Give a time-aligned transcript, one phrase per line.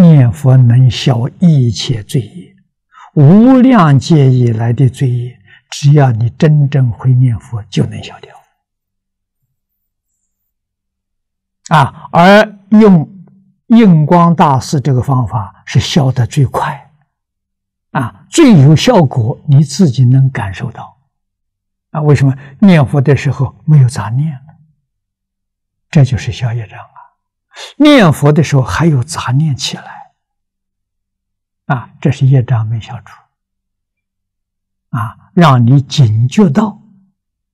[0.00, 2.54] 念佛能消一切罪业，
[3.14, 5.38] 无量劫以来的罪业，
[5.70, 8.34] 只要你真正会念佛，就能消掉。
[11.68, 13.08] 啊，而用
[13.68, 16.90] 印光大师这个方法是消得最快，
[17.92, 20.98] 啊，最有效果，你自己能感受到。
[21.90, 24.38] 啊，为什么念佛的时候没有杂念？
[25.90, 26.99] 这就是消业障啊！
[27.76, 30.12] 念佛的时候还有杂念起来，
[31.66, 33.20] 啊，这是业障没消除，
[34.90, 36.80] 啊，让你警觉到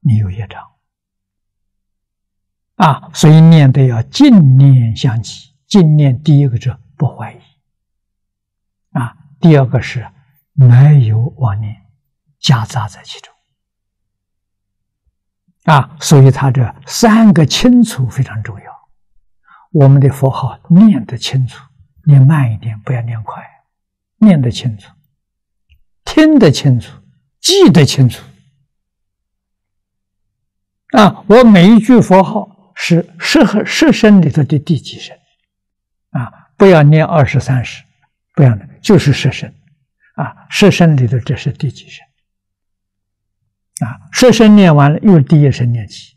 [0.00, 0.66] 你有业障。
[2.76, 7.38] 啊，所以念的要净念相继，净念第一个是不怀疑，
[8.92, 10.08] 啊，第二个是
[10.54, 11.76] 没有妄念
[12.38, 13.34] 夹杂在其中，
[15.64, 18.69] 啊，所以他这三个清楚非常重要。
[19.70, 21.64] 我们的佛号念得清楚，
[22.04, 23.42] 念慢一点，不要念快，
[24.18, 24.90] 念得清楚，
[26.04, 26.92] 听得清楚，
[27.40, 28.22] 记得清楚，
[30.92, 32.56] 啊，我每一句佛号。
[32.82, 35.14] 是十和十声里头的第几声
[36.12, 36.32] 啊？
[36.56, 37.84] 不要念二十三十，
[38.34, 39.52] 不要念，就是十声
[40.14, 40.46] 啊。
[40.48, 42.06] 十声里头这是第几声
[43.86, 44.00] 啊？
[44.12, 46.16] 十声念完了，又第一声念起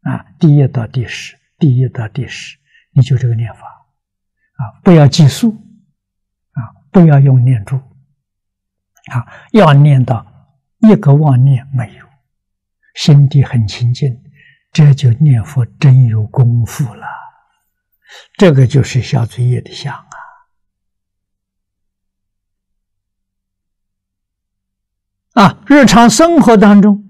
[0.00, 0.26] 啊。
[0.40, 2.58] 第一到第十，第一到第十，
[2.92, 4.80] 你就这个念法啊。
[4.82, 5.52] 不要计数
[6.52, 6.60] 啊，
[6.90, 10.26] 不要用念珠啊，要念到
[10.78, 12.06] 一个妄念没有，
[12.94, 14.22] 心地很清净。
[14.72, 17.04] 这就念佛真有功夫了，
[18.38, 19.92] 这个就是小罪业的相
[25.34, 25.42] 啊！
[25.42, 27.08] 啊，日常生活当中，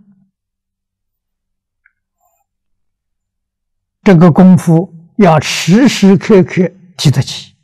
[4.03, 7.55] 这个功夫要时时刻刻提得起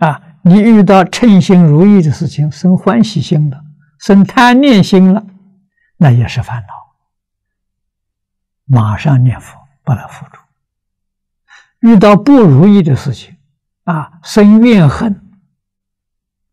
[0.00, 0.20] 啊！
[0.42, 3.64] 你遇到称心如意的事情，生欢喜心了，
[3.98, 5.24] 生贪念心了，
[5.96, 6.68] 那也是烦恼。
[8.66, 10.38] 马上念佛，把它扶住。
[11.80, 13.34] 遇到不如意的事情，
[13.84, 15.26] 啊，生怨恨，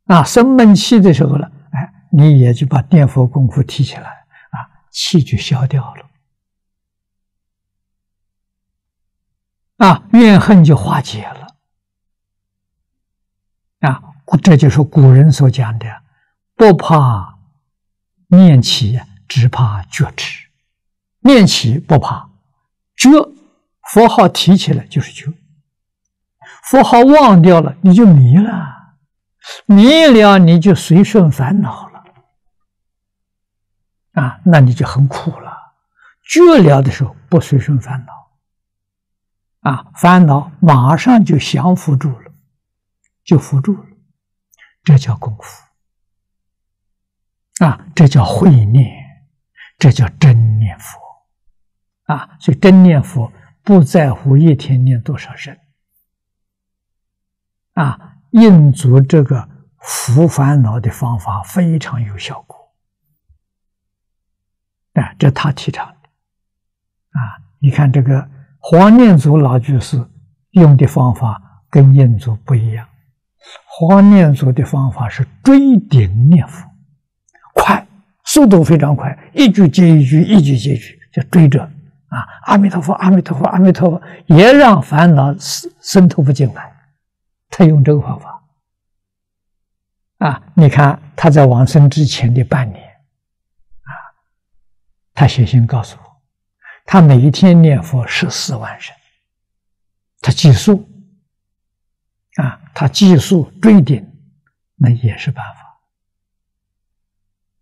[0.05, 6.04] 啊，生闷气的时候了，哎，你也就把念佛功夫提起来，啊，气就消掉了，
[9.77, 11.55] 啊，怨恨就化解了，
[13.89, 14.01] 啊，
[14.41, 15.85] 这就是古人所讲的，
[16.55, 17.37] 不怕
[18.27, 20.45] 念起，只怕觉迟。
[21.19, 22.29] 念起不怕，
[22.95, 23.09] 觉
[23.91, 25.33] 佛号提起来就是觉，
[26.69, 28.95] 佛号忘掉了你就迷了，
[29.65, 32.03] 迷了你就随顺烦恼了，
[34.21, 35.51] 啊，那你就很苦了。
[36.23, 38.13] 觉了的时候不随顺烦恼，
[39.65, 42.31] 啊，烦恼马上就降伏住了，
[43.23, 43.89] 就伏住了，
[44.83, 45.65] 这叫功夫，
[47.65, 49.03] 啊，这叫慧念，
[49.79, 50.99] 这叫真念佛。
[52.05, 53.33] 啊，所以真念佛
[53.63, 55.57] 不在乎一天念多少声，
[57.73, 59.49] 啊，印足这个
[59.79, 62.75] 伏烦恼的方法非常有效果，
[64.93, 66.09] 啊，这他提倡的，
[67.09, 68.29] 啊，你看这个
[68.67, 70.03] 黄念祖老居士
[70.49, 71.39] 用的方法
[71.69, 72.87] 跟印祖不一样，
[73.63, 76.67] 黄念祖的方法是追顶念佛，
[77.53, 77.87] 快，
[78.23, 81.61] 速度非常快，一句接一句，一句接一句，就追着。
[81.61, 86.73] 啊，阿弥陀佛，阿弥陀佛，阿弥陀佛，也让烦恼渗渗透不进来。
[87.51, 88.41] 他用这个方法，
[90.17, 93.93] 啊，你看他在往生之前的半年，啊，
[95.13, 96.04] 他写信告诉我，
[96.85, 98.95] 他每一天念佛十四万声，
[100.21, 100.87] 他计数，
[102.37, 104.09] 啊，他计数追顶，
[104.77, 105.43] 那也是办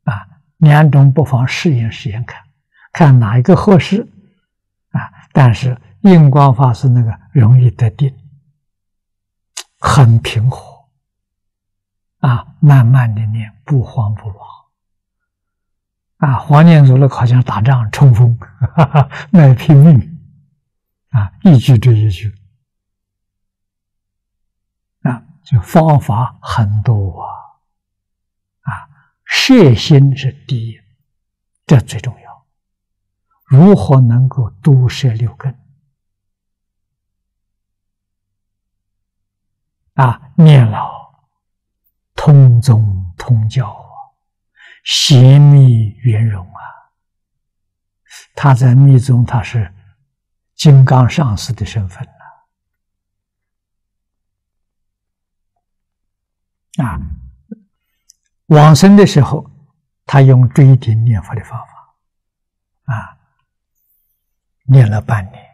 [0.05, 2.43] 法，啊，两种不妨试验试验看，
[2.91, 4.07] 看哪一个合适。
[4.93, 5.11] 啊！
[5.31, 8.15] 但是印光法师那个容易得定，
[9.79, 10.85] 很平和，
[12.19, 14.42] 啊，慢慢的念，不慌不忙，
[16.23, 20.21] 啊，黄念祖那好像打仗冲锋，哈哈，那拼命，
[21.09, 22.33] 啊，一句追一句，
[25.01, 27.27] 啊，就方法很多啊，
[28.61, 28.71] 啊，
[29.25, 30.79] 摄心是第一，
[31.65, 32.45] 这最重要。
[33.45, 35.59] 如何能够多摄六根？
[39.95, 40.89] 啊，念老
[42.15, 43.82] 通宗通教
[44.83, 46.61] 邪，密圆融啊。
[48.35, 49.73] 他在密宗，他是
[50.55, 52.11] 金刚上师的身份了
[56.83, 56.99] 啊，
[58.47, 59.49] 往生的时候，
[60.05, 61.65] 他用追顶念佛的方法，
[62.93, 63.17] 啊，
[64.65, 65.45] 念了半年，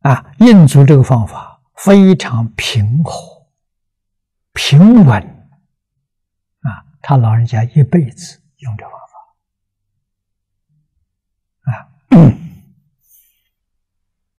[0.00, 3.39] 啊，印足这个方法非常平和、
[4.62, 5.20] 平稳，
[6.60, 8.99] 啊，他老人家一辈子用这方法。